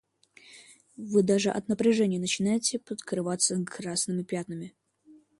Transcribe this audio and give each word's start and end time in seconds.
Вы 0.97 1.21
даже 1.21 1.51
от 1.51 1.67
напряжения 1.67 2.17
начинаете 2.17 2.79
покрываться 2.79 3.63
красными 3.63 4.23
пятнами. 4.23 4.73